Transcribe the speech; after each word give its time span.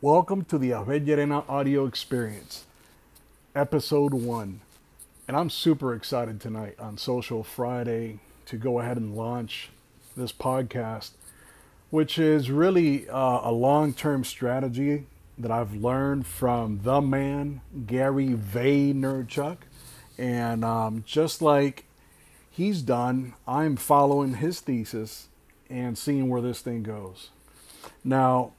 Welcome 0.00 0.44
to 0.44 0.58
the 0.58 0.70
Avellerena 0.70 1.42
audio 1.48 1.84
experience, 1.84 2.66
episode 3.52 4.14
one. 4.14 4.60
And 5.26 5.36
I'm 5.36 5.50
super 5.50 5.92
excited 5.92 6.40
tonight 6.40 6.76
on 6.78 6.98
Social 6.98 7.42
Friday 7.42 8.20
to 8.46 8.56
go 8.56 8.78
ahead 8.78 8.96
and 8.96 9.16
launch 9.16 9.70
this 10.16 10.30
podcast, 10.30 11.10
which 11.90 12.16
is 12.16 12.48
really 12.48 13.10
uh, 13.10 13.40
a 13.42 13.50
long 13.50 13.92
term 13.92 14.22
strategy 14.22 15.06
that 15.36 15.50
I've 15.50 15.74
learned 15.74 16.28
from 16.28 16.82
the 16.84 17.00
man, 17.00 17.60
Gary 17.84 18.28
Vaynerchuk. 18.28 19.56
And 20.16 20.64
um, 20.64 21.02
just 21.08 21.42
like 21.42 21.86
he's 22.48 22.82
done, 22.82 23.34
I'm 23.48 23.74
following 23.74 24.34
his 24.34 24.60
thesis 24.60 25.26
and 25.68 25.98
seeing 25.98 26.28
where 26.28 26.40
this 26.40 26.60
thing 26.60 26.84
goes. 26.84 27.30
Now, 28.04 28.52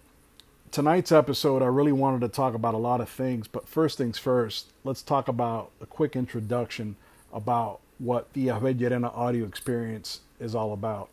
tonight's 0.72 1.12
episode, 1.12 1.62
I 1.62 1.68
really 1.68 1.91
wanted 1.91 2.22
to 2.22 2.28
talk 2.28 2.54
about 2.54 2.73
a 2.73 2.78
lot 2.78 3.02
of 3.02 3.09
things, 3.09 3.48
but 3.48 3.68
first 3.68 3.98
things 3.98 4.18
first, 4.18 4.72
let's 4.84 5.02
talk 5.02 5.28
about 5.28 5.72
a 5.82 5.86
quick 5.86 6.16
introduction 6.16 6.95
about 7.34 7.80
what 7.98 8.32
the 8.34 8.48
Avellerena 8.48 9.16
audio 9.16 9.45
experience 9.45 10.22
is 10.40 10.55
all 10.55 10.73
about. 10.73 11.09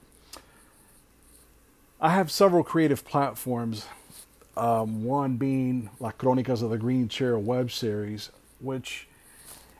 I 2.00 2.10
have 2.10 2.30
several 2.30 2.62
creative 2.62 3.04
platforms, 3.04 3.86
um, 4.56 5.04
one 5.04 5.36
being 5.36 5.90
La 5.98 6.12
Crónicas 6.12 6.62
of 6.62 6.70
the 6.70 6.78
Green 6.78 7.08
Chair 7.08 7.38
web 7.38 7.70
series, 7.70 8.30
which 8.60 9.08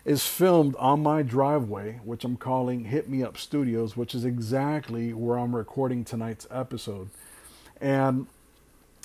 is 0.04 0.26
filmed 0.26 0.74
on 0.76 1.02
my 1.02 1.22
driveway, 1.22 2.00
which 2.04 2.24
I'm 2.24 2.36
calling 2.36 2.84
Hit 2.84 3.08
Me 3.08 3.22
Up 3.22 3.36
Studios, 3.36 3.96
which 3.96 4.14
is 4.14 4.24
exactly 4.24 5.12
where 5.12 5.38
I'm 5.38 5.54
recording 5.54 6.04
tonight's 6.04 6.46
episode. 6.50 7.10
And 7.80 8.26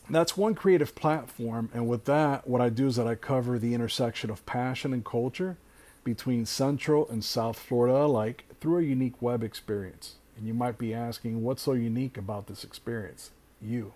that's 0.10 0.36
one 0.36 0.56
creative 0.56 0.96
platform. 0.96 1.70
And 1.74 1.88
with 1.88 2.06
that, 2.06 2.48
what 2.48 2.62
I 2.62 2.70
do 2.70 2.88
is 2.88 2.96
that 2.96 3.08
I 3.08 3.16
cover 3.16 3.58
the 3.58 3.74
intersection 3.74 4.30
of 4.30 4.46
passion 4.46 4.94
and 4.94 5.06
culture 5.06 5.58
between 6.04 6.46
Central 6.46 7.08
and 7.10 7.24
South 7.24 7.60
Florida 7.60 7.98
alike 7.98 8.46
through 8.60 8.80
a 8.80 8.84
unique 8.84 9.22
web 9.22 9.44
experience. 9.44 10.16
And 10.38 10.48
you 10.48 10.54
might 10.54 10.78
be 10.78 10.94
asking, 10.94 11.44
what's 11.44 11.62
so 11.62 11.74
unique 11.74 12.18
about 12.18 12.48
this 12.48 12.64
experience? 12.64 13.32
You 13.62 13.94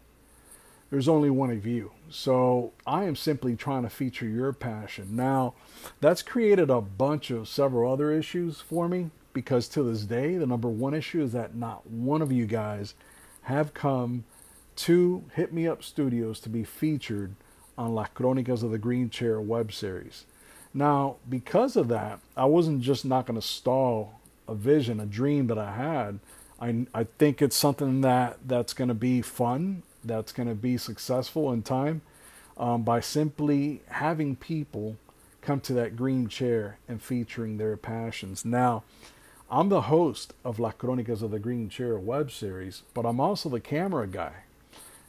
there's 0.89 1.08
only 1.08 1.30
one 1.30 1.52
of 1.52 1.66
you. 1.66 1.92
So 2.09 2.72
I 2.86 3.03
am 3.03 3.16
simply 3.16 3.56
trying 3.56 3.83
to 3.83 3.89
feature 3.89 4.28
your 4.28 4.53
passion. 4.53 5.16
Now, 5.16 5.53
that's 6.00 6.22
created 6.22 6.70
a 6.70 6.81
bunch 6.81 7.31
of 7.31 7.48
several 7.48 7.92
other 7.92 8.11
issues 8.11 8.61
for 8.61 8.88
me 8.88 9.09
because 9.33 9.67
to 9.70 9.83
this 9.83 10.03
day, 10.03 10.38
the 10.38 10.45
number 10.45 10.70
one 10.70 10.94
issue 10.94 11.22
is 11.22 11.33
that 11.33 11.56
not 11.56 11.86
one 11.88 12.22
of 12.22 12.31
you 12.31 12.45
guys 12.45 12.94
have 13.44 13.73
come 13.73 14.23
to 14.76 15.23
Hit 15.34 15.54
Me 15.54 15.68
Up 15.68 15.84
Studios 15.84 16.40
to 16.42 16.50
be 16.50 16.64
featured 16.64 17.36
on 17.78 17.94
La 17.94 18.08
Crónicas 18.16 18.64
of 18.64 18.72
the 18.72 18.78
Green 18.78 19.09
Chair 19.09 19.40
web 19.42 19.72
series. 19.72 20.26
Now, 20.73 21.17
because 21.30 21.76
of 21.76 21.88
that, 21.88 22.20
I 22.36 22.45
wasn't 22.45 22.82
just 22.82 23.06
not 23.06 23.26
going 23.26 23.40
to 23.40 23.45
stall 23.45 24.20
a 24.48 24.56
vision, 24.56 25.00
a 25.00 25.06
dream 25.06 25.48
that 25.48 25.58
I 25.58 25.73
had. 25.73 26.20
I, 26.59 26.86
I 26.94 27.06
think 27.17 27.42
it's 27.42 27.56
something 27.56 28.02
that 28.02 28.38
that's 28.45 28.73
going 28.73 28.88
to 28.90 28.94
be 28.94 29.22
fun 29.22 29.84
that's 30.06 30.32
going 30.32 30.48
to 30.48 30.56
be 30.56 30.78
successful 30.78 31.52
in 31.52 31.64
time 31.64 32.02
um, 32.58 32.84
by 32.84 33.00
simply 33.00 33.82
having 33.88 34.36
people 34.36 34.98
come 35.42 35.60
to 35.62 35.73
that 35.73 35.95
green 35.95 36.28
chair 36.28 36.78
and 36.88 37.02
featuring 37.02 37.58
their 37.58 37.78
passions. 37.78 38.45
Now, 38.45 38.84
I'm 39.50 39.70
the 39.70 39.82
host 39.82 40.34
of 40.44 40.60
La 40.60 40.72
Crónicas 40.72 41.22
of 41.22 41.32
the 41.32 41.39
Green 41.39 41.70
Chair 41.70 42.00
web 42.00 42.32
series, 42.32 42.82
but 42.94 43.06
I'm 43.06 43.20
also 43.20 43.50
the 43.50 43.60
camera 43.60 44.08
guy. 44.08 44.45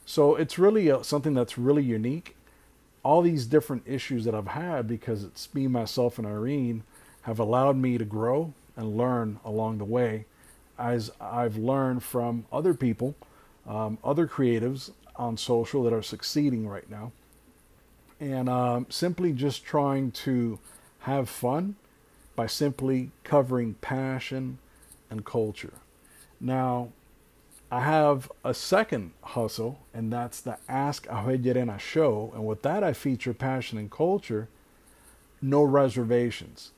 So 0.07 0.35
it's 0.35 0.57
really 0.57 0.87
a, 0.87 1.03
something 1.03 1.35
that's 1.35 1.57
really 1.57 1.83
unique. 1.83 2.35
All 3.03 3.21
these 3.21 3.45
different 3.45 3.83
issues 3.85 4.25
that 4.25 4.33
I've 4.33 4.47
had, 4.47 4.87
because 4.87 5.23
it's 5.23 5.53
me, 5.53 5.67
myself, 5.67 6.17
and 6.17 6.25
Irene, 6.25 6.83
have 7.23 7.39
allowed 7.39 7.77
me 7.77 7.97
to 7.99 8.05
grow 8.05 8.53
and 8.75 8.97
learn 8.97 9.39
along 9.43 9.77
the 9.77 9.85
way 9.85 10.25
as 10.79 11.11
I've 11.19 11.57
learned 11.57 12.03
from 12.03 12.45
other 12.51 12.73
people 12.73 13.15
um, 13.67 13.97
other 14.03 14.27
creatives 14.27 14.91
on 15.17 15.35
social 15.35 15.83
that 15.83 15.93
are 15.93 16.01
succeeding 16.01 16.67
right 16.67 16.89
now, 16.89 17.11
and 18.19 18.47
um, 18.47 18.85
simply 18.89 19.33
just 19.33 19.65
trying 19.65 20.11
to 20.11 20.59
have 20.99 21.27
fun 21.27 21.75
by 22.35 22.47
simply 22.47 23.11
covering 23.23 23.73
passion 23.75 24.57
and 25.09 25.25
culture. 25.25 25.73
Now, 26.39 26.89
I 27.69 27.81
have 27.81 28.31
a 28.45 28.53
second 28.53 29.11
hustle, 29.21 29.79
and 29.93 30.11
that's 30.11 30.39
the 30.39 30.57
Ask 30.69 31.05
Avellerena 31.07 31.79
show. 31.79 32.31
And 32.33 32.47
with 32.47 32.61
that, 32.61 32.81
I 32.81 32.93
feature 32.93 33.33
passion 33.33 33.77
and 33.77 33.91
culture, 33.91 34.47
no 35.41 35.63
reservations. 35.63 36.71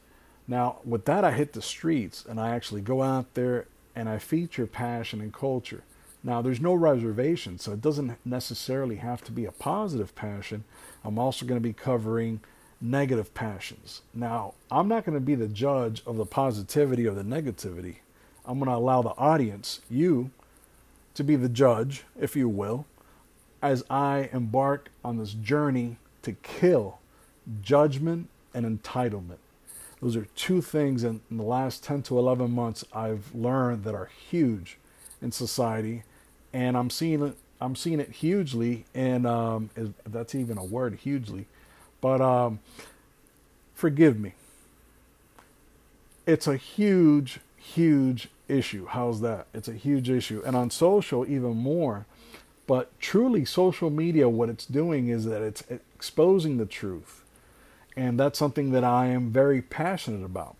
Now, 0.47 0.79
with 0.83 1.05
that, 1.05 1.23
I 1.23 1.31
hit 1.31 1.53
the 1.53 1.61
streets 1.61 2.25
and 2.27 2.39
I 2.39 2.55
actually 2.55 2.81
go 2.81 3.03
out 3.03 3.35
there 3.35 3.67
and 3.95 4.09
I 4.09 4.17
feature 4.17 4.65
passion 4.65 5.21
and 5.21 5.31
culture. 5.31 5.83
Now, 6.23 6.41
there's 6.41 6.59
no 6.59 6.73
reservation, 6.73 7.59
so 7.59 7.71
it 7.71 7.81
doesn't 7.81 8.17
necessarily 8.25 8.95
have 8.95 9.23
to 9.25 9.31
be 9.31 9.45
a 9.45 9.51
positive 9.51 10.15
passion. 10.15 10.63
I'm 11.05 11.19
also 11.19 11.45
going 11.45 11.61
to 11.61 11.67
be 11.67 11.71
covering 11.71 12.39
negative 12.81 13.33
passions. 13.35 14.01
Now, 14.11 14.55
I'm 14.71 14.87
not 14.87 15.05
going 15.05 15.13
to 15.13 15.21
be 15.21 15.35
the 15.35 15.47
judge 15.47 16.01
of 16.07 16.17
the 16.17 16.25
positivity 16.25 17.07
or 17.07 17.13
the 17.13 17.23
negativity. 17.23 17.97
I'm 18.43 18.57
going 18.57 18.71
to 18.71 18.75
allow 18.75 19.03
the 19.03 19.09
audience, 19.09 19.81
you, 19.89 20.31
to 21.19 21.23
be 21.25 21.35
the 21.35 21.49
judge, 21.49 22.05
if 22.17 22.37
you 22.37 22.47
will, 22.47 22.85
as 23.61 23.83
I 23.89 24.29
embark 24.31 24.87
on 25.03 25.17
this 25.17 25.33
journey 25.33 25.97
to 26.21 26.31
kill 26.31 26.99
judgment 27.61 28.29
and 28.53 28.65
entitlement. 28.65 29.39
Those 30.01 30.15
are 30.15 30.27
two 30.37 30.61
things 30.61 31.03
in, 31.03 31.19
in 31.29 31.35
the 31.35 31.43
last 31.43 31.83
10 31.83 32.03
to 32.03 32.17
11 32.17 32.51
months 32.51 32.85
I've 32.93 33.35
learned 33.35 33.83
that 33.83 33.93
are 33.93 34.09
huge 34.29 34.77
in 35.21 35.33
society 35.33 36.03
and 36.53 36.77
I'm 36.77 36.89
seeing 36.89 37.21
it. 37.21 37.35
I'm 37.59 37.75
seeing 37.75 37.99
it 37.99 38.11
hugely, 38.11 38.85
and 38.95 39.27
um, 39.27 39.69
if 39.75 39.89
that's 40.05 40.33
even 40.33 40.57
a 40.57 40.63
word, 40.63 40.99
hugely. 41.03 41.47
But 41.99 42.21
um, 42.21 42.59
forgive 43.75 44.17
me. 44.17 44.35
It's 46.25 46.47
a 46.47 46.55
huge, 46.55 47.41
huge 47.57 48.29
issue. 48.49 48.87
How's 48.87 49.21
that? 49.21 49.47
It's 49.53 49.67
a 49.67 49.73
huge 49.73 50.09
issue, 50.09 50.41
and 50.45 50.55
on 50.55 50.71
social 50.71 51.25
even 51.27 51.55
more. 51.57 52.05
But 52.67 52.97
truly, 52.99 53.45
social 53.45 53.89
media, 53.89 54.29
what 54.29 54.49
it's 54.49 54.65
doing 54.65 55.07
is 55.07 55.25
that 55.25 55.41
it's 55.41 55.63
exposing 55.69 56.57
the 56.57 56.65
truth, 56.65 57.23
and 57.95 58.19
that's 58.19 58.37
something 58.37 58.71
that 58.71 58.83
I 58.83 59.07
am 59.07 59.31
very 59.31 59.61
passionate 59.61 60.23
about. 60.23 60.55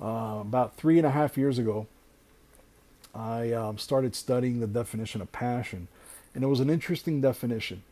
Uh, 0.00 0.38
about 0.40 0.76
three 0.76 0.98
and 0.98 1.06
a 1.06 1.10
half 1.10 1.36
years 1.36 1.58
ago, 1.58 1.86
I 3.14 3.52
um, 3.52 3.76
started 3.78 4.14
studying 4.14 4.60
the 4.60 4.66
definition 4.66 5.20
of 5.20 5.30
passion, 5.30 5.88
and 6.34 6.42
it 6.42 6.46
was 6.46 6.60
an 6.60 6.70
interesting 6.70 7.20
definition. 7.20 7.82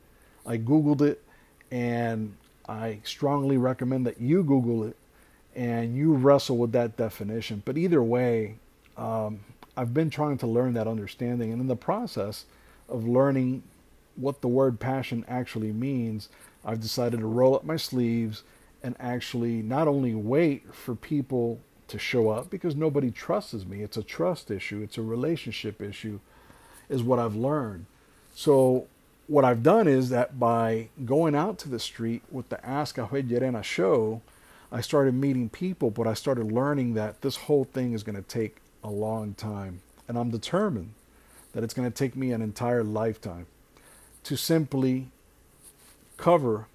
I 0.47 0.57
Googled 0.57 1.03
it, 1.03 1.23
and 1.71 2.37
I 2.69 3.01
strongly 3.05 3.59
recommend 3.59 4.07
that 4.07 4.21
you 4.21 4.43
Google 4.43 4.85
it 4.85 4.97
and 5.55 5.97
you 5.97 6.15
wrestle 6.15 6.57
with 6.57 6.73
that 6.73 6.97
definition. 6.97 7.63
But 7.65 7.77
either 7.77 8.03
way, 8.03 8.57
um, 9.01 9.41
I've 9.77 9.95
been 9.95 10.11
trying 10.11 10.37
to 10.39 10.47
learn 10.47 10.75
that 10.75 10.87
understanding, 10.87 11.53
and 11.53 11.61
in 11.61 11.67
the 11.67 11.77
process 11.77 12.45
of 12.89 13.09
learning 13.09 13.63
what 14.15 14.43
the 14.43 14.49
word 14.49 14.79
passion 14.79 15.25
actually 15.27 15.73
means, 15.73 16.29
I've 16.65 16.81
decided 16.81 17.21
to 17.21 17.27
roll 17.27 17.57
up 17.57 17.65
my 17.65 17.77
sleeves 17.77 18.43
and 18.83 18.95
actually 19.01 19.63
not 19.63 19.89
only 19.89 20.15
wait 20.15 20.75
for 20.75 20.95
people 20.95 21.61
to 21.89 21.99
show 21.99 22.29
up 22.29 22.51
because 22.51 22.77
nobody 22.77 23.11
trusts 23.11 23.65
me. 23.65 23.83
It's 23.83 23.97
a 23.97 24.03
trust 24.03 24.51
issue, 24.51 24.83
it's 24.83 24.99
a 24.99 25.03
relationship 25.03 25.81
issue, 25.81 26.21
is 26.91 27.03
what 27.03 27.19
I've 27.19 27.37
learned. 27.37 27.87
So, 28.35 28.87
what 29.29 29.45
I've 29.45 29.63
done 29.63 29.87
is 29.87 30.11
that 30.11 30.41
by 30.41 30.89
going 31.05 31.35
out 31.35 31.57
to 31.59 31.69
the 31.69 31.79
street 31.79 32.23
with 32.31 32.49
the 32.49 32.65
Ask 32.67 32.99
a 32.99 33.07
Avellerena 33.07 33.63
show, 33.63 34.23
I 34.73 34.81
started 34.81 35.15
meeting 35.15 35.49
people, 35.49 35.91
but 35.91 36.07
I 36.07 36.15
started 36.15 36.51
learning 36.53 36.95
that 36.95 37.23
this 37.23 37.37
whole 37.37 37.65
thing 37.65 37.93
is 37.93 38.03
going 38.03 38.17
to 38.17 38.23
take 38.23 38.57
a 38.83 38.91
long 38.91 39.35
time. 39.35 39.81
And 40.09 40.19
I'm 40.19 40.31
determined 40.31 40.93
that 41.53 41.65
it's 41.65 41.75
going 41.75 41.91
to 41.91 41.95
take 41.97 42.17
me 42.17 42.33
an 42.33 42.43
entire 42.43 42.83
lifetime 42.83 43.47
to 44.25 44.37
simply 44.37 45.09
cover 46.17 46.67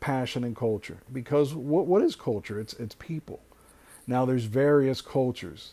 passion 0.00 0.44
and 0.44 0.56
culture. 0.56 0.98
Because 1.12 1.54
what, 1.54 1.86
what 1.86 2.02
is 2.02 2.16
culture? 2.16 2.60
It's, 2.60 2.74
it's 2.74 2.94
people. 2.94 3.40
Now 4.06 4.24
there's 4.24 4.44
various 4.44 5.00
cultures. 5.00 5.72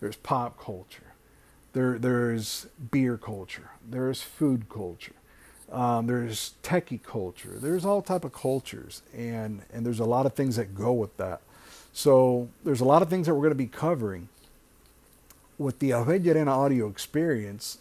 There's 0.00 0.16
pop 0.16 0.58
culture. 0.58 1.14
There, 1.72 1.98
there's 1.98 2.66
beer 2.90 3.16
culture. 3.16 3.70
There's 3.88 4.22
food 4.22 4.68
culture. 4.68 5.12
Um, 5.70 6.06
there's 6.06 6.54
techie 6.62 7.02
culture. 7.02 7.58
There's 7.58 7.84
all 7.84 8.00
type 8.00 8.24
of 8.24 8.32
cultures, 8.32 9.02
and 9.14 9.62
and 9.72 9.84
there's 9.84 9.98
a 9.98 10.04
lot 10.04 10.24
of 10.24 10.34
things 10.34 10.56
that 10.56 10.74
go 10.76 10.92
with 10.92 11.16
that. 11.16 11.40
So 11.92 12.48
there's 12.64 12.80
a 12.80 12.84
lot 12.84 13.02
of 13.02 13.08
things 13.08 13.26
that 13.26 13.34
we're 13.34 13.40
going 13.40 13.50
to 13.50 13.56
be 13.56 13.66
covering 13.66 14.28
with 15.58 15.78
the 15.78 15.90
Avellerena 15.90 16.48
audio 16.48 16.88
experience. 16.88 17.78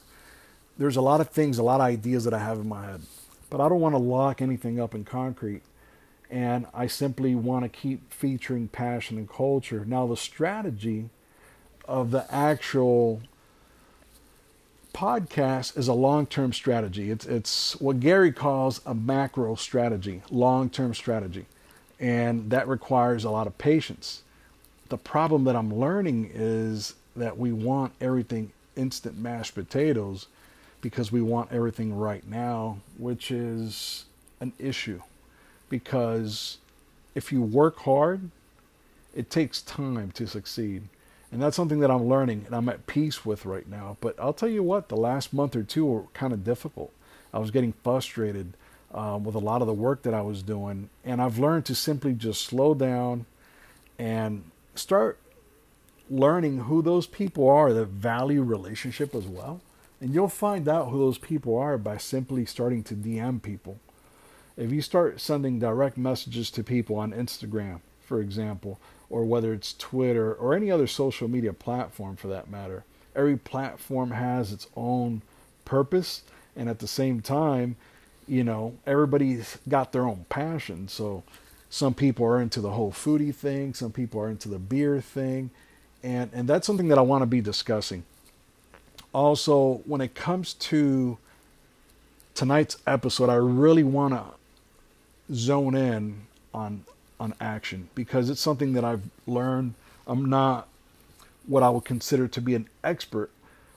There's 0.77 0.95
a 0.95 1.01
lot 1.01 1.21
of 1.21 1.29
things, 1.29 1.57
a 1.57 1.63
lot 1.63 1.81
of 1.81 1.87
ideas 1.87 2.23
that 2.25 2.33
I 2.33 2.39
have 2.39 2.59
in 2.59 2.67
my 2.67 2.85
head. 2.85 3.01
but 3.49 3.61
I 3.61 3.69
don't 3.69 3.79
want 3.79 3.93
to 3.93 3.99
lock 3.99 4.41
anything 4.41 4.79
up 4.79 4.93
in 4.93 5.03
concrete. 5.05 5.61
And 6.29 6.65
I 6.73 6.87
simply 6.87 7.35
want 7.35 7.63
to 7.63 7.69
keep 7.69 8.11
featuring 8.11 8.67
passion 8.67 9.17
and 9.17 9.29
culture. 9.29 9.85
Now, 9.85 10.07
the 10.07 10.17
strategy 10.17 11.09
of 11.87 12.11
the 12.11 12.25
actual 12.33 13.21
podcast 14.93 15.77
is 15.77 15.87
a 15.87 15.93
long-term 15.93 16.53
strategy. 16.53 17.11
It's 17.11 17.25
it's 17.25 17.79
what 17.79 17.99
Gary 17.99 18.31
calls 18.31 18.81
a 18.85 18.95
macro 18.95 19.55
strategy, 19.55 20.21
long-term 20.31 20.93
strategy. 20.95 21.45
And 21.99 22.49
that 22.49 22.67
requires 22.67 23.23
a 23.23 23.29
lot 23.29 23.47
of 23.47 23.57
patience. 23.57 24.23
The 24.89 24.97
problem 24.97 25.43
that 25.45 25.55
I'm 25.55 25.73
learning 25.73 26.31
is 26.33 26.95
that 27.15 27.37
we 27.37 27.51
want 27.51 27.93
everything 28.01 28.51
instant 28.75 29.17
mashed 29.17 29.55
potatoes 29.55 30.27
because 30.81 31.11
we 31.11 31.21
want 31.21 31.51
everything 31.51 31.95
right 31.97 32.27
now, 32.27 32.77
which 32.97 33.31
is 33.31 34.05
an 34.39 34.53
issue. 34.59 35.01
Because 35.69 36.57
if 37.15 37.31
you 37.31 37.41
work 37.41 37.79
hard, 37.79 38.29
it 39.15 39.29
takes 39.29 39.61
time 39.61 40.11
to 40.11 40.27
succeed. 40.27 40.83
And 41.31 41.41
that's 41.41 41.55
something 41.55 41.79
that 41.79 41.89
I'm 41.89 42.07
learning 42.07 42.43
and 42.45 42.55
I'm 42.55 42.69
at 42.69 42.85
peace 42.85 43.25
with 43.25 43.45
right 43.45 43.67
now. 43.67 43.97
But 43.99 44.15
I'll 44.19 44.33
tell 44.33 44.49
you 44.49 44.61
what, 44.61 44.89
the 44.89 44.97
last 44.97 45.33
month 45.33 45.55
or 45.55 45.63
two 45.63 45.85
were 45.85 46.03
kind 46.13 46.33
of 46.33 46.43
difficult. 46.43 46.91
I 47.33 47.39
was 47.39 47.51
getting 47.51 47.73
frustrated 47.83 48.53
um, 48.93 49.23
with 49.23 49.35
a 49.35 49.39
lot 49.39 49.61
of 49.61 49.67
the 49.67 49.73
work 49.73 50.03
that 50.03 50.13
I 50.13 50.21
was 50.21 50.43
doing. 50.43 50.89
And 51.03 51.21
I've 51.21 51.39
learned 51.39 51.65
to 51.65 51.75
simply 51.75 52.13
just 52.13 52.43
slow 52.43 52.73
down 52.73 53.25
and 53.97 54.43
start 54.75 55.17
learning 56.09 56.59
who 56.59 56.81
those 56.81 57.07
people 57.07 57.49
are 57.49 57.73
that 57.73 57.87
value 57.87 58.43
relationship 58.43 59.15
as 59.15 59.25
well. 59.25 59.61
And 60.01 60.13
you'll 60.13 60.27
find 60.27 60.67
out 60.67 60.89
who 60.89 60.99
those 60.99 61.17
people 61.17 61.57
are 61.57 61.77
by 61.77 61.97
simply 61.97 62.45
starting 62.45 62.83
to 62.83 62.93
DM 62.93 63.41
people. 63.41 63.79
If 64.57 64.71
you 64.71 64.81
start 64.81 65.19
sending 65.19 65.59
direct 65.59 65.97
messages 65.97 66.51
to 66.51 66.63
people 66.63 66.97
on 66.97 67.11
Instagram, 67.11 67.79
for 68.01 68.21
example, 68.21 68.79
or 69.09 69.25
whether 69.25 69.53
it's 69.53 69.73
Twitter 69.73 70.33
or 70.33 70.53
any 70.53 70.71
other 70.71 70.87
social 70.87 71.27
media 71.27 71.53
platform 71.53 72.15
for 72.15 72.27
that 72.27 72.49
matter, 72.49 72.83
every 73.15 73.37
platform 73.37 74.11
has 74.11 74.51
its 74.51 74.67
own 74.75 75.21
purpose. 75.63 76.23
And 76.55 76.69
at 76.69 76.79
the 76.79 76.87
same 76.87 77.21
time, 77.21 77.75
you 78.27 78.43
know, 78.43 78.75
everybody's 78.85 79.57
got 79.67 79.91
their 79.91 80.07
own 80.07 80.25
passion. 80.29 80.87
So 80.87 81.23
some 81.69 81.93
people 81.93 82.25
are 82.25 82.41
into 82.41 82.61
the 82.61 82.71
whole 82.71 82.91
foodie 82.91 83.35
thing, 83.35 83.73
some 83.73 83.91
people 83.91 84.21
are 84.21 84.29
into 84.29 84.47
the 84.49 84.59
beer 84.59 85.01
thing, 85.01 85.49
and 86.05 86.29
and 86.33 86.47
that's 86.47 86.67
something 86.67 86.87
that 86.89 86.99
I 86.99 87.01
want 87.01 87.23
to 87.23 87.25
be 87.25 87.41
discussing. 87.41 88.03
Also, 89.11 89.81
when 89.85 90.01
it 90.01 90.13
comes 90.13 90.53
to 90.53 91.17
tonight's 92.35 92.77
episode, 92.85 93.29
I 93.29 93.35
really 93.35 93.83
want 93.83 94.13
to 94.13 95.33
zone 95.33 95.75
in 95.75 96.27
on 96.53 96.85
on 97.19 97.33
action 97.41 97.89
because 97.95 98.29
it's 98.29 98.41
something 98.41 98.73
that 98.73 98.85
I've 98.85 99.09
learned. 99.25 99.73
I'm 100.05 100.29
not 100.29 100.67
what 101.47 101.63
I 101.63 101.69
would 101.69 101.85
consider 101.85 102.27
to 102.27 102.41
be 102.41 102.53
an 102.53 102.69
expert 102.83 103.31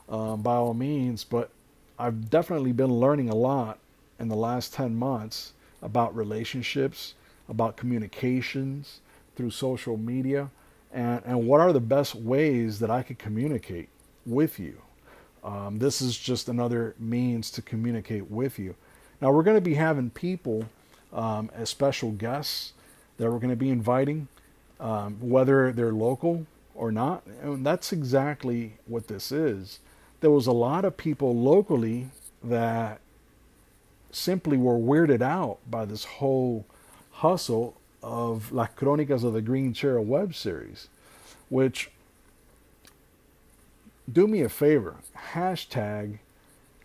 um, 0.08 0.42
by 0.42 0.54
all 0.54 0.74
means, 0.74 1.24
but 1.24 1.50
I've 1.98 2.28
definitely 2.28 2.72
been 2.72 2.92
learning 2.92 3.30
a 3.30 3.34
lot 3.34 3.78
in 4.18 4.28
the 4.28 4.36
last 4.36 4.74
10 4.74 4.94
months 4.96 5.52
about 5.80 6.14
relationships, 6.14 7.14
about 7.48 7.76
communications 7.76 9.00
through 9.36 9.50
social 9.50 9.96
media, 9.96 10.50
and, 10.92 11.22
and 11.24 11.46
what 11.46 11.60
are 11.60 11.72
the 11.72 11.80
best 11.80 12.14
ways 12.14 12.78
that 12.80 12.90
I 12.90 13.02
could 13.02 13.18
communicate 13.18 13.88
with 14.24 14.58
you. 14.58 14.80
Um, 15.42 15.78
this 15.78 16.00
is 16.00 16.18
just 16.18 16.48
another 16.48 16.94
means 16.98 17.50
to 17.52 17.62
communicate 17.62 18.30
with 18.30 18.58
you. 18.58 18.74
Now, 19.20 19.32
we're 19.32 19.42
going 19.42 19.56
to 19.56 19.60
be 19.62 19.74
having 19.74 20.10
people 20.10 20.68
um, 21.12 21.50
as 21.54 21.70
special 21.70 22.12
guests 22.12 22.72
that 23.16 23.30
we're 23.30 23.38
going 23.38 23.50
to 23.50 23.56
be 23.56 23.70
inviting, 23.70 24.28
um, 24.78 25.16
whether 25.20 25.72
they're 25.72 25.92
local 25.92 26.46
or 26.74 26.92
not. 26.92 27.24
And 27.42 27.64
that's 27.64 27.92
exactly 27.92 28.74
what 28.86 29.08
this 29.08 29.32
is. 29.32 29.80
There 30.20 30.30
was 30.30 30.46
a 30.46 30.52
lot 30.52 30.84
of 30.84 30.96
people 30.96 31.36
locally 31.36 32.10
that 32.42 33.00
simply 34.10 34.56
were 34.56 34.78
weirded 34.78 35.22
out 35.22 35.58
by 35.68 35.84
this 35.84 36.04
whole 36.04 36.64
hustle 37.10 37.76
of 38.02 38.52
Las 38.52 38.70
Crónicas 38.76 39.24
of 39.24 39.32
the 39.32 39.42
Green 39.42 39.72
Chair 39.72 40.00
web 40.00 40.34
series, 40.34 40.88
which 41.48 41.90
do 44.10 44.26
me 44.26 44.42
a 44.42 44.48
favor, 44.48 44.96
hashtag 45.32 46.18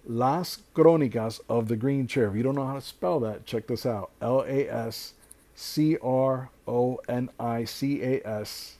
Las 0.06 0.60
Crónicas 0.76 1.40
of 1.48 1.68
the 1.68 1.76
Green 1.76 2.08
Chair. 2.08 2.28
If 2.28 2.36
you 2.36 2.44
don't 2.44 2.56
know 2.56 2.68
how 2.68 2.76
to 2.76 2.82
spell 2.82 3.20
that, 3.22 3.46
check 3.46 3.68
this 3.68 3.86
out. 3.86 4.12
L 4.22 4.42
A 4.42 4.70
S 4.70 5.14
C 5.56 5.98
R 6.02 6.50
O 6.68 7.00
N 7.08 7.30
I 7.40 7.64
C 7.64 8.02
A 8.02 8.28
S 8.28 8.78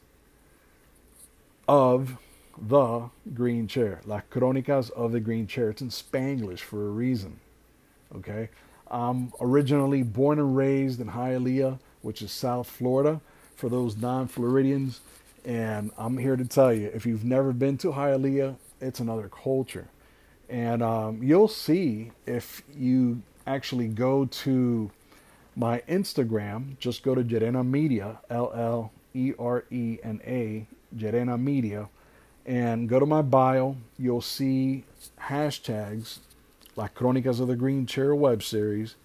of 1.68 2.18
the 2.58 3.10
Green 3.34 3.68
Chair. 3.68 4.02
Las 4.06 4.24
Crónicas 4.32 4.92
of 4.92 5.12
the 5.12 5.20
Green 5.20 5.48
Chair. 5.48 5.70
It's 5.70 5.82
in 5.82 5.90
Spanglish 5.90 6.60
for 6.60 6.88
a 6.88 6.92
reason. 6.92 7.40
Okay. 8.16 8.50
I'm 8.92 9.32
originally 9.42 10.04
born 10.04 10.40
and 10.40 10.56
raised 10.56 11.00
in 11.00 11.08
Hialeah, 11.08 11.80
which 12.04 12.22
is 12.22 12.32
South 12.32 12.70
Florida, 12.70 13.20
for 13.56 13.70
those 13.70 13.98
non 13.98 14.28
Floridians. 14.28 15.02
And 15.44 15.92
I'm 15.98 16.18
here 16.18 16.36
to 16.36 16.46
tell 16.46 16.72
you 16.72 16.92
if 16.94 17.06
you've 17.06 17.26
never 17.26 17.52
been 17.52 17.78
to 17.80 17.94
Hialeah, 17.94 18.56
it's 18.80 19.00
another 19.00 19.30
culture. 19.30 19.88
And 20.50 20.84
um, 20.84 21.24
you'll 21.24 21.48
see 21.48 22.12
if 22.28 22.62
you 22.76 23.24
actually 23.48 23.88
go 23.88 24.26
to 24.26 24.92
my 25.56 25.82
Instagram, 25.90 26.78
just 26.80 27.04
go 27.04 27.16
to 27.16 27.24
Llerena 27.24 27.66
Media, 27.66 28.20
L 28.30 28.52
L 28.54 28.92
E 29.14 29.34
R 29.40 29.64
E 29.72 29.98
N 30.04 30.22
A, 30.26 30.68
Llerena 30.96 31.40
Media, 31.40 31.90
and 32.46 32.88
go 32.90 33.00
to 33.00 33.06
my 33.06 33.22
bio. 33.22 33.78
You'll 33.98 34.22
see 34.22 34.84
hashtags 35.22 36.20
like 36.76 36.96
Crónicas 36.96 37.40
of 37.40 37.48
the 37.48 37.56
Green 37.56 37.86
Chair 37.86 38.16
web 38.16 38.44
series, 38.44 38.96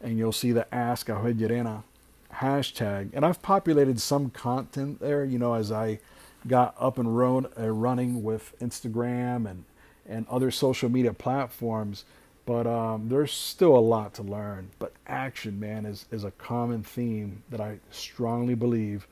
and 0.00 0.18
you'll 0.18 0.32
see 0.32 0.52
the 0.52 0.72
Ask 0.74 1.08
Abel 1.08 1.22
Llerena 1.22 1.84
hashtag. 2.34 3.10
And 3.12 3.24
I've 3.24 3.42
populated 3.42 4.00
some 4.00 4.30
content 4.30 5.00
there, 5.00 5.24
you 5.24 5.38
know, 5.38 5.54
as 5.54 5.70
I 5.70 5.98
got 6.46 6.74
up 6.78 6.98
and 6.98 7.16
run, 7.16 7.46
uh, 7.58 7.70
running 7.70 8.22
with 8.22 8.54
Instagram 8.60 9.48
and, 9.48 9.64
and 10.06 10.26
other 10.28 10.50
social 10.50 10.88
media 10.88 11.12
platforms. 11.12 12.04
But 12.44 12.66
um, 12.66 13.08
there's 13.08 13.32
still 13.32 13.76
a 13.76 13.78
lot 13.78 14.14
to 14.14 14.22
learn. 14.22 14.70
But 14.78 14.92
action, 15.06 15.60
man, 15.60 15.86
is, 15.86 16.06
is 16.10 16.24
a 16.24 16.32
common 16.32 16.82
theme 16.82 17.44
that 17.50 17.60
I 17.60 17.78
strongly 17.90 18.54
believe 18.54 19.06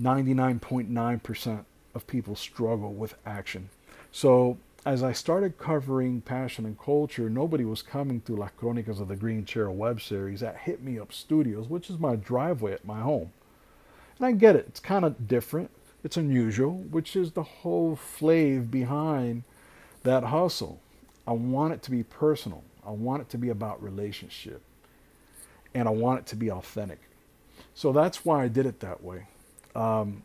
99.9% 0.00 1.64
of 1.94 2.06
people 2.08 2.34
struggle 2.34 2.92
with 2.92 3.14
action. 3.24 3.68
So 4.10 4.58
as 4.84 5.02
I 5.02 5.12
started 5.12 5.56
covering 5.56 6.20
passion 6.20 6.66
and 6.66 6.78
culture, 6.78 7.30
nobody 7.30 7.64
was 7.64 7.80
coming 7.80 8.20
to 8.22 8.36
Las 8.36 8.50
Crónicas 8.60 9.00
of 9.00 9.08
the 9.08 9.16
Green 9.16 9.46
Chair 9.46 9.70
web 9.70 10.00
series 10.00 10.42
at 10.42 10.58
Hit 10.58 10.82
Me 10.82 10.98
Up 10.98 11.12
Studios, 11.12 11.68
which 11.68 11.88
is 11.88 11.98
my 11.98 12.16
driveway 12.16 12.72
at 12.72 12.84
my 12.84 13.00
home. 13.00 13.32
And 14.18 14.26
I 14.26 14.32
get 14.32 14.56
it, 14.56 14.66
it's 14.68 14.80
kind 14.80 15.04
of 15.04 15.26
different, 15.26 15.70
it's 16.02 16.18
unusual, 16.18 16.72
which 16.72 17.16
is 17.16 17.32
the 17.32 17.42
whole 17.42 17.96
flave 17.96 18.70
behind 18.70 19.44
that 20.02 20.24
hustle. 20.24 20.80
I 21.26 21.32
want 21.32 21.72
it 21.72 21.82
to 21.84 21.90
be 21.90 22.02
personal, 22.02 22.62
I 22.86 22.90
want 22.90 23.22
it 23.22 23.30
to 23.30 23.38
be 23.38 23.48
about 23.48 23.82
relationship, 23.82 24.60
and 25.74 25.88
I 25.88 25.92
want 25.92 26.20
it 26.20 26.26
to 26.26 26.36
be 26.36 26.50
authentic. 26.50 27.00
So 27.72 27.90
that's 27.90 28.24
why 28.24 28.44
I 28.44 28.48
did 28.48 28.66
it 28.66 28.80
that 28.80 29.02
way. 29.02 29.28
Um, 29.74 30.24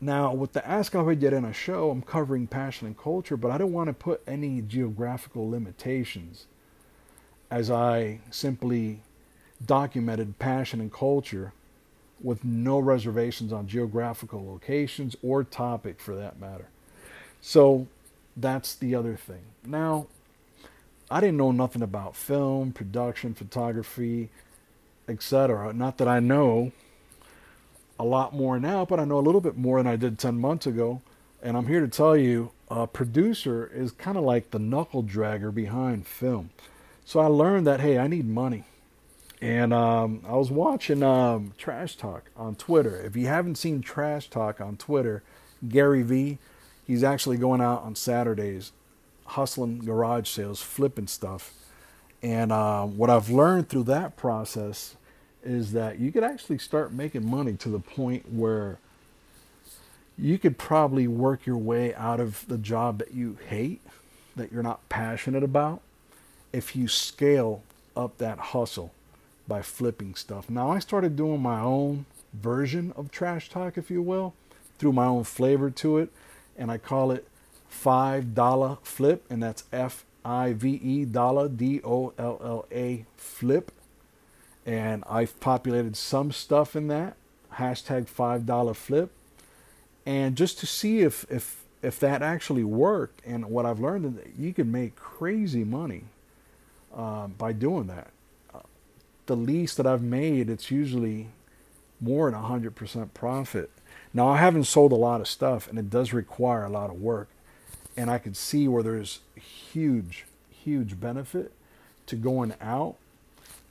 now, 0.00 0.32
with 0.32 0.54
the 0.54 0.66
Ask 0.66 0.94
Abel 0.94 1.06
Llerena 1.06 1.52
show, 1.52 1.90
I'm 1.90 2.00
covering 2.00 2.46
passion 2.46 2.86
and 2.86 2.96
culture, 2.96 3.36
but 3.36 3.50
I 3.50 3.58
don't 3.58 3.72
want 3.72 3.88
to 3.88 3.92
put 3.92 4.22
any 4.26 4.62
geographical 4.62 5.50
limitations 5.50 6.46
as 7.50 7.70
I 7.70 8.20
simply 8.30 9.00
documented 9.64 10.38
passion 10.38 10.80
and 10.80 10.90
culture 10.90 11.52
with 12.22 12.44
no 12.44 12.78
reservations 12.78 13.52
on 13.52 13.66
geographical 13.66 14.46
locations 14.46 15.16
or 15.22 15.44
topic 15.44 16.00
for 16.00 16.14
that 16.14 16.40
matter. 16.40 16.68
So 17.42 17.86
that's 18.36 18.74
the 18.74 18.94
other 18.94 19.16
thing. 19.16 19.42
Now, 19.66 20.06
I 21.10 21.20
didn't 21.20 21.36
know 21.36 21.52
nothing 21.52 21.82
about 21.82 22.16
film, 22.16 22.72
production, 22.72 23.34
photography, 23.34 24.30
etc. 25.08 25.72
Not 25.72 25.98
that 25.98 26.08
I 26.08 26.20
know 26.20 26.72
a 28.00 28.04
lot 28.04 28.34
more 28.34 28.58
now, 28.58 28.86
but 28.86 28.98
I 28.98 29.04
know 29.04 29.18
a 29.18 29.20
little 29.20 29.42
bit 29.42 29.58
more 29.58 29.76
than 29.78 29.86
I 29.86 29.96
did 29.96 30.18
10 30.18 30.40
months 30.40 30.66
ago. 30.66 31.02
And 31.42 31.54
I'm 31.54 31.66
here 31.66 31.80
to 31.80 31.88
tell 31.88 32.16
you 32.16 32.50
a 32.70 32.86
producer 32.86 33.70
is 33.74 33.92
kind 33.92 34.16
of 34.16 34.24
like 34.24 34.52
the 34.52 34.58
knuckle 34.58 35.04
dragger 35.04 35.54
behind 35.54 36.06
film. 36.06 36.48
So 37.04 37.20
I 37.20 37.26
learned 37.26 37.66
that, 37.66 37.80
hey, 37.80 37.98
I 37.98 38.06
need 38.06 38.26
money. 38.26 38.64
And 39.42 39.74
um, 39.74 40.22
I 40.26 40.32
was 40.32 40.50
watching 40.50 41.02
um, 41.02 41.52
Trash 41.58 41.96
Talk 41.96 42.30
on 42.36 42.54
Twitter. 42.54 42.96
If 42.96 43.16
you 43.16 43.26
haven't 43.26 43.56
seen 43.56 43.82
Trash 43.82 44.30
Talk 44.30 44.62
on 44.62 44.78
Twitter, 44.78 45.22
Gary 45.68 46.02
Vee, 46.02 46.38
he's 46.86 47.04
actually 47.04 47.36
going 47.36 47.60
out 47.60 47.82
on 47.82 47.94
Saturdays, 47.96 48.72
hustling 49.26 49.80
garage 49.80 50.28
sales, 50.28 50.62
flipping 50.62 51.06
stuff. 51.06 51.52
And 52.22 52.50
uh, 52.50 52.86
what 52.86 53.10
I've 53.10 53.28
learned 53.28 53.68
through 53.68 53.84
that 53.84 54.16
process 54.16 54.96
is 55.44 55.72
that 55.72 55.98
you 55.98 56.12
could 56.12 56.24
actually 56.24 56.58
start 56.58 56.92
making 56.92 57.28
money 57.28 57.54
to 57.54 57.68
the 57.68 57.78
point 57.78 58.32
where 58.32 58.78
you 60.18 60.38
could 60.38 60.58
probably 60.58 61.08
work 61.08 61.46
your 61.46 61.56
way 61.56 61.94
out 61.94 62.20
of 62.20 62.46
the 62.46 62.58
job 62.58 62.98
that 62.98 63.14
you 63.14 63.38
hate, 63.48 63.80
that 64.36 64.52
you're 64.52 64.62
not 64.62 64.86
passionate 64.88 65.42
about, 65.42 65.80
if 66.52 66.76
you 66.76 66.88
scale 66.88 67.62
up 67.96 68.18
that 68.18 68.38
hustle 68.38 68.92
by 69.48 69.62
flipping 69.62 70.14
stuff. 70.14 70.50
Now, 70.50 70.70
I 70.70 70.78
started 70.78 71.16
doing 71.16 71.40
my 71.40 71.60
own 71.60 72.04
version 72.34 72.92
of 72.96 73.10
trash 73.10 73.48
talk, 73.48 73.78
if 73.78 73.90
you 73.90 74.02
will, 74.02 74.34
threw 74.78 74.92
my 74.92 75.06
own 75.06 75.24
flavor 75.24 75.70
to 75.70 75.98
it, 75.98 76.10
and 76.56 76.70
I 76.70 76.78
call 76.78 77.10
it 77.10 77.26
$5 77.72 78.78
flip, 78.82 79.24
and 79.30 79.42
that's 79.42 79.64
F 79.72 80.04
I 80.24 80.52
V 80.52 80.72
E 80.82 81.04
dollar 81.04 81.48
D 81.48 81.80
O 81.82 82.12
L 82.18 82.40
L 82.44 82.66
A 82.70 83.06
flip. 83.16 83.72
And 84.66 85.04
I've 85.08 85.38
populated 85.40 85.96
some 85.96 86.32
stuff 86.32 86.76
in 86.76 86.88
that 86.88 87.16
hashtag 87.54 88.06
$5 88.08 88.76
flip. 88.76 89.10
And 90.06 90.36
just 90.36 90.58
to 90.60 90.66
see 90.66 91.00
if, 91.00 91.24
if, 91.30 91.64
if 91.82 92.00
that 92.00 92.22
actually 92.22 92.64
worked, 92.64 93.24
and 93.26 93.46
what 93.46 93.66
I've 93.66 93.80
learned 93.80 94.04
is 94.06 94.14
that 94.14 94.32
you 94.38 94.52
can 94.52 94.70
make 94.72 94.96
crazy 94.96 95.64
money 95.64 96.04
um, 96.94 97.34
by 97.38 97.52
doing 97.52 97.86
that. 97.86 98.10
Uh, 98.54 98.60
the 99.26 99.36
least 99.36 99.76
that 99.76 99.86
I've 99.86 100.02
made, 100.02 100.48
it's 100.48 100.70
usually 100.70 101.28
more 102.00 102.30
than 102.30 102.40
100% 102.40 103.14
profit. 103.14 103.70
Now, 104.12 104.28
I 104.28 104.38
haven't 104.38 104.64
sold 104.64 104.92
a 104.92 104.96
lot 104.96 105.20
of 105.20 105.28
stuff, 105.28 105.68
and 105.68 105.78
it 105.78 105.90
does 105.90 106.12
require 106.12 106.64
a 106.64 106.70
lot 106.70 106.90
of 106.90 107.00
work. 107.00 107.28
And 107.96 108.10
I 108.10 108.18
can 108.18 108.34
see 108.34 108.66
where 108.66 108.82
there's 108.82 109.20
huge, 109.36 110.24
huge 110.50 110.98
benefit 110.98 111.52
to 112.06 112.16
going 112.16 112.54
out 112.60 112.96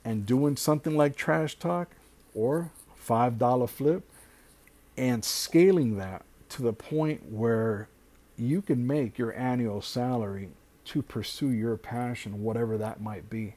and 0.04 0.26
doing 0.26 0.56
something 0.56 0.96
like 0.96 1.16
Trash 1.16 1.58
Talk 1.58 1.96
or 2.34 2.70
$5 3.06 3.68
flip 3.68 4.02
and 4.96 5.24
scaling 5.24 5.96
that 5.96 6.22
to 6.50 6.62
the 6.62 6.72
point 6.72 7.30
where 7.30 7.88
you 8.36 8.62
can 8.62 8.86
make 8.86 9.18
your 9.18 9.34
annual 9.34 9.82
salary 9.82 10.50
to 10.86 11.02
pursue 11.02 11.50
your 11.50 11.76
passion, 11.76 12.42
whatever 12.42 12.76
that 12.78 13.00
might 13.00 13.28
be. 13.30 13.54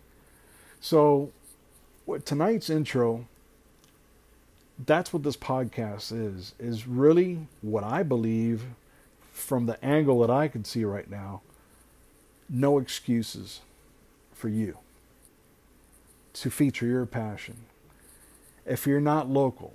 So, 0.79 1.31
what 2.05 2.25
tonight's 2.25 2.69
intro 2.69 3.27
that's 4.85 5.13
what 5.13 5.23
this 5.23 5.37
podcast 5.37 6.11
is 6.11 6.53
is 6.59 6.87
really 6.87 7.47
what 7.61 7.83
I 7.83 8.03
believe 8.03 8.65
from 9.31 9.65
the 9.65 9.83
angle 9.83 10.19
that 10.21 10.29
I 10.29 10.47
can 10.47 10.65
see 10.65 10.83
right 10.83 11.09
now 11.09 11.41
no 12.49 12.77
excuses 12.77 13.61
for 14.33 14.49
you 14.49 14.77
to 16.33 16.49
feature 16.49 16.85
your 16.85 17.05
passion. 17.05 17.57
If 18.65 18.87
you're 18.87 19.01
not 19.01 19.29
local, 19.29 19.73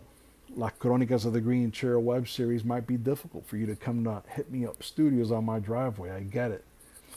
La 0.57 0.71
Crónicas 0.71 1.25
of 1.25 1.33
the 1.33 1.41
Green 1.41 1.71
Chair 1.71 2.01
web 2.01 2.29
series 2.29 2.65
might 2.65 2.87
be 2.87 2.97
difficult 2.97 3.47
for 3.47 3.57
you 3.57 3.67
to 3.67 3.77
come 3.77 4.05
to 4.05 4.23
hit 4.29 4.51
me 4.51 4.67
up 4.67 4.83
studios 4.83 5.31
on 5.31 5.45
my 5.45 5.59
driveway. 5.59 6.11
I 6.11 6.21
get 6.21 6.51
it. 6.51 6.65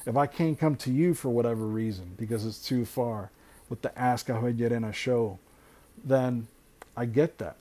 If 0.05 0.17
I 0.17 0.27
can't 0.27 0.59
come 0.59 0.75
to 0.77 0.91
you 0.91 1.13
for 1.13 1.29
whatever 1.29 1.65
reason 1.65 2.15
because 2.17 2.45
it's 2.45 2.59
too 2.59 2.85
far 2.85 3.31
with 3.69 3.81
the 3.81 3.97
Ask 3.97 4.29
a 4.29 4.93
show, 4.93 5.39
then 6.03 6.47
I 6.95 7.05
get 7.05 7.37
that. 7.37 7.55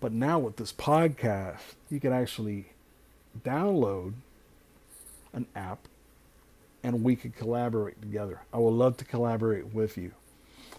But 0.00 0.12
now 0.12 0.38
with 0.38 0.56
this 0.56 0.72
podcast, 0.72 1.60
you 1.90 1.98
can 1.98 2.12
actually 2.12 2.66
download 3.44 4.14
an 5.32 5.46
app 5.56 5.88
and 6.82 7.02
we 7.02 7.16
could 7.16 7.34
collaborate 7.34 8.00
together. 8.00 8.42
I 8.52 8.58
would 8.58 8.70
love 8.70 8.96
to 8.98 9.04
collaborate 9.04 9.74
with 9.74 9.98
you. 9.98 10.12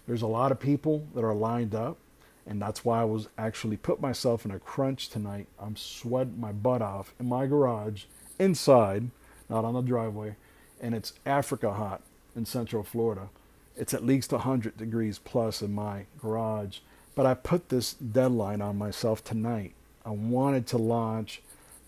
There's 0.10 0.22
a 0.22 0.28
lot 0.28 0.52
of 0.52 0.60
people 0.60 1.08
that 1.16 1.24
are 1.24 1.34
lined 1.34 1.74
up, 1.74 1.98
and 2.46 2.62
that's 2.62 2.84
why 2.84 3.00
I 3.00 3.06
was 3.06 3.30
actually 3.38 3.78
put 3.78 4.02
myself 4.02 4.44
in 4.44 4.52
a 4.52 4.60
crunch 4.60 5.08
tonight. 5.08 5.48
I'm 5.58 5.78
sweating 5.78 6.42
my 6.42 6.52
butt 6.52 6.82
off 6.82 7.14
in 7.20 7.30
my 7.30 7.46
garage, 7.46 8.04
inside, 8.38 9.12
not 9.48 9.64
on 9.64 9.76
the 9.76 9.82
driveway, 9.82 10.36
and 10.82 10.94
it's 10.94 11.14
Africa 11.26 11.74
hot 11.74 12.02
in 12.36 12.46
Central 12.46 12.84
Florida. 12.84 13.30
It's 13.78 13.94
at 13.94 14.06
least 14.06 14.34
100 14.34 14.76
degrees 14.76 15.20
plus 15.20 15.62
in 15.62 15.74
my 15.74 16.08
garage 16.20 16.80
but 17.20 17.26
I 17.26 17.34
put 17.34 17.68
this 17.68 17.96
deadline 17.96 18.62
on 18.62 18.78
myself 18.78 19.26
tonight. 19.26 19.74
I 20.06 20.12
wanted 20.12 20.66
to 20.68 20.78
launch 20.78 21.42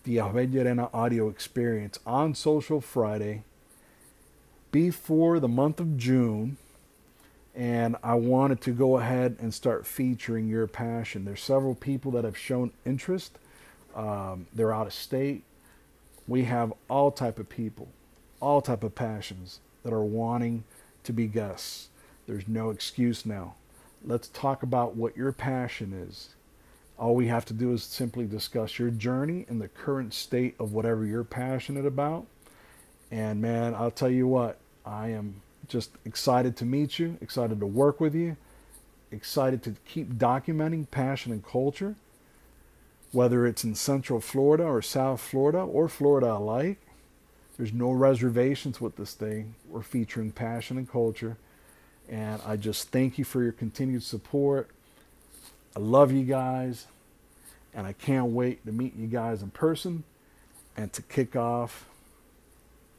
the 0.04 0.18
Avellarena 0.18 0.90
audio 0.92 1.30
experience 1.30 1.98
on 2.04 2.34
Social 2.34 2.82
Friday 2.82 3.42
before 4.70 5.40
the 5.40 5.48
month 5.48 5.80
of 5.80 5.96
June. 5.96 6.58
And 7.54 7.96
I 8.02 8.14
wanted 8.14 8.60
to 8.62 8.70
go 8.70 8.96
ahead 8.96 9.36
and 9.40 9.52
start 9.52 9.86
featuring 9.86 10.48
your 10.48 10.66
passion. 10.66 11.24
There's 11.24 11.42
several 11.42 11.74
people 11.74 12.10
that 12.12 12.24
have 12.24 12.36
shown 12.36 12.72
interest. 12.86 13.38
Um, 13.94 14.46
they're 14.54 14.72
out 14.72 14.86
of 14.86 14.94
state. 14.94 15.44
We 16.26 16.44
have 16.44 16.72
all 16.88 17.10
type 17.10 17.38
of 17.38 17.48
people, 17.48 17.88
all 18.40 18.62
type 18.62 18.82
of 18.82 18.94
passions 18.94 19.60
that 19.82 19.92
are 19.92 20.04
wanting 20.04 20.64
to 21.04 21.12
be 21.12 21.26
guests. 21.26 21.88
There's 22.26 22.48
no 22.48 22.70
excuse 22.70 23.26
now. 23.26 23.54
Let's 24.04 24.28
talk 24.28 24.62
about 24.62 24.96
what 24.96 25.16
your 25.16 25.32
passion 25.32 25.92
is. 25.92 26.30
All 26.98 27.14
we 27.14 27.26
have 27.28 27.44
to 27.46 27.52
do 27.52 27.72
is 27.72 27.82
simply 27.82 28.26
discuss 28.26 28.78
your 28.78 28.90
journey 28.90 29.44
and 29.48 29.60
the 29.60 29.68
current 29.68 30.14
state 30.14 30.54
of 30.58 30.72
whatever 30.72 31.04
you're 31.04 31.24
passionate 31.24 31.84
about. 31.84 32.26
And 33.10 33.42
man, 33.42 33.74
I'll 33.74 33.90
tell 33.90 34.10
you 34.10 34.26
what, 34.26 34.58
I 34.86 35.08
am 35.08 35.42
just 35.72 35.90
excited 36.04 36.56
to 36.58 36.64
meet 36.66 36.98
you, 36.98 37.16
excited 37.22 37.58
to 37.60 37.66
work 37.66 37.98
with 37.98 38.14
you, 38.14 38.36
excited 39.10 39.62
to 39.62 39.74
keep 39.86 40.14
documenting 40.14 40.90
passion 40.90 41.32
and 41.32 41.44
culture, 41.44 41.94
whether 43.10 43.46
it's 43.46 43.64
in 43.64 43.74
Central 43.74 44.20
Florida 44.20 44.64
or 44.64 44.82
South 44.82 45.20
Florida 45.20 45.58
or 45.58 45.88
Florida 45.88 46.32
alike. 46.32 46.78
There's 47.56 47.72
no 47.72 47.90
reservations 47.90 48.80
with 48.80 48.96
this 48.96 49.14
thing. 49.14 49.54
We're 49.68 49.82
featuring 49.82 50.30
passion 50.32 50.76
and 50.76 50.90
culture. 50.90 51.36
And 52.08 52.40
I 52.46 52.56
just 52.56 52.88
thank 52.90 53.18
you 53.18 53.24
for 53.24 53.42
your 53.42 53.52
continued 53.52 54.02
support. 54.02 54.68
I 55.74 55.80
love 55.80 56.12
you 56.12 56.24
guys. 56.24 56.86
And 57.74 57.86
I 57.86 57.94
can't 57.94 58.26
wait 58.26 58.64
to 58.66 58.72
meet 58.72 58.94
you 58.96 59.06
guys 59.06 59.42
in 59.42 59.50
person 59.50 60.04
and 60.76 60.92
to 60.92 61.00
kick 61.02 61.36
off 61.36 61.86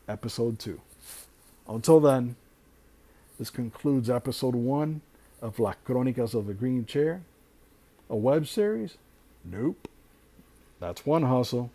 episode 0.07 0.57
two. 0.57 0.81
Until 1.67 1.99
then, 1.99 2.35
this 3.39 3.49
concludes 3.49 4.09
episode 4.09 4.55
one 4.55 5.01
of 5.41 5.59
La 5.59 5.73
Crónicas 5.85 6.33
of 6.33 6.47
the 6.47 6.53
Green 6.53 6.85
Chair. 6.85 7.21
A 8.09 8.15
web 8.15 8.47
series? 8.47 8.97
Nope. 9.43 9.87
That's 10.79 11.05
one 11.05 11.23
hustle. 11.23 11.71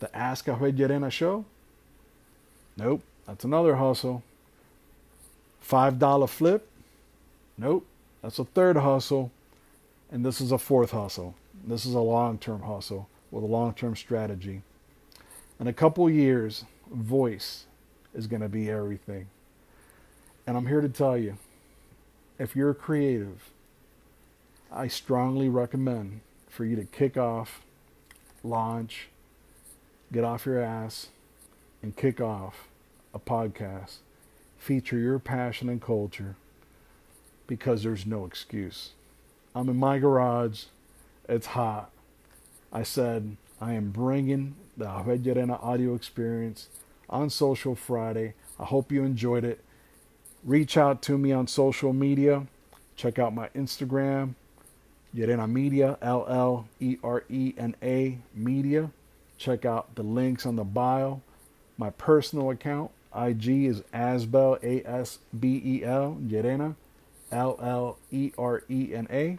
The 0.00 0.14
Ask 0.16 0.48
a 0.48 0.52
Llerena 0.52 1.10
show? 1.10 1.44
Nope. 2.76 3.02
That's 3.26 3.44
another 3.44 3.76
hustle. 3.76 4.22
$5 5.66 6.28
flip? 6.28 6.68
Nope. 7.56 7.86
That's 8.22 8.38
a 8.38 8.44
third 8.44 8.76
hustle. 8.76 9.30
And 10.10 10.24
this 10.24 10.40
is 10.40 10.50
a 10.50 10.58
fourth 10.58 10.90
hustle. 10.90 11.34
This 11.64 11.86
is 11.86 11.94
a 11.94 12.00
long 12.00 12.38
term 12.38 12.62
hustle 12.62 13.08
with 13.30 13.44
a 13.44 13.46
long 13.46 13.74
term 13.74 13.94
strategy. 13.94 14.62
In 15.60 15.68
a 15.68 15.72
couple 15.72 16.10
years, 16.10 16.64
voice 16.90 17.66
is 18.14 18.26
going 18.26 18.42
to 18.42 18.48
be 18.48 18.70
everything. 18.70 19.26
And 20.50 20.56
I'm 20.56 20.66
here 20.66 20.80
to 20.80 20.88
tell 20.88 21.16
you 21.16 21.38
if 22.36 22.56
you're 22.56 22.74
creative, 22.74 23.50
I 24.72 24.88
strongly 24.88 25.48
recommend 25.48 26.22
for 26.48 26.64
you 26.64 26.74
to 26.74 26.82
kick 26.82 27.16
off, 27.16 27.60
launch, 28.42 29.10
get 30.12 30.24
off 30.24 30.46
your 30.46 30.60
ass, 30.60 31.10
and 31.84 31.94
kick 31.94 32.20
off 32.20 32.66
a 33.14 33.20
podcast 33.20 33.98
feature 34.58 34.98
your 34.98 35.20
passion 35.20 35.68
and 35.68 35.80
culture 35.80 36.34
because 37.46 37.84
there's 37.84 38.04
no 38.04 38.24
excuse. 38.24 38.90
I'm 39.54 39.68
in 39.68 39.76
my 39.76 40.00
garage. 40.00 40.64
It's 41.28 41.46
hot. 41.46 41.92
I 42.72 42.82
said, 42.82 43.36
I 43.60 43.74
am 43.74 43.92
bringing 43.92 44.56
the 44.76 44.86
Avellarena 44.86 45.62
audio 45.62 45.94
experience 45.94 46.66
on 47.08 47.30
Social 47.30 47.76
Friday. 47.76 48.34
I 48.58 48.64
hope 48.64 48.90
you 48.90 49.04
enjoyed 49.04 49.44
it 49.44 49.62
reach 50.44 50.76
out 50.76 51.02
to 51.02 51.18
me 51.18 51.32
on 51.32 51.46
social 51.46 51.92
media. 51.92 52.46
Check 52.96 53.18
out 53.18 53.34
my 53.34 53.48
Instagram, 53.50 54.34
Llerena 55.14 55.50
Media, 55.50 55.98
L 56.02 56.26
L 56.28 56.68
E 56.78 56.96
R 57.02 57.24
E 57.28 57.54
N 57.56 57.74
A 57.82 58.18
Media. 58.34 58.90
Check 59.38 59.64
out 59.64 59.94
the 59.94 60.02
links 60.02 60.44
on 60.44 60.56
the 60.56 60.64
bio. 60.64 61.22
My 61.78 61.90
personal 61.90 62.50
account, 62.50 62.90
IG, 63.16 63.64
is 63.64 63.82
Asbel, 63.94 64.58
A 64.62 64.86
S 64.86 65.18
B 65.38 65.62
E 65.64 65.84
L, 65.84 66.18
Llerena, 66.20 66.76
L 67.32 67.58
L 67.62 67.98
E 68.10 68.32
R 68.36 68.62
E 68.68 68.94
N 68.94 69.06
A. 69.10 69.38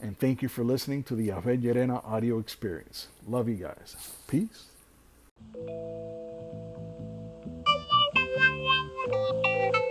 And 0.00 0.18
thank 0.18 0.42
you 0.42 0.48
for 0.48 0.62
listening 0.62 1.02
to 1.04 1.14
the 1.14 1.24
Yahweh 1.24 1.56
Llerena 1.56 2.04
audio 2.04 2.38
experience. 2.38 3.08
Love 3.26 3.48
you 3.48 3.54
guys. 3.54 3.96
Peace. 4.26 4.66
Thank 9.06 9.76
you. 9.76 9.83